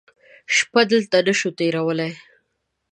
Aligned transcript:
شپه 0.55 0.81
دلته 0.91 1.17
نه 1.27 1.33
شو 1.39 1.49
تېرولی. 1.59 2.11